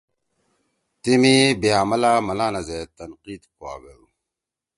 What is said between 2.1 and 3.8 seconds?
ملانا زید تنقید کُوا